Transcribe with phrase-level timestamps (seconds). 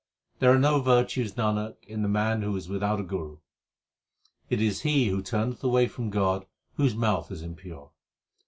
[0.39, 3.37] There are no virtues, Nanak, in the man who is without a guru.
[4.49, 7.91] It is he who turneth away from God whose mouth is impure.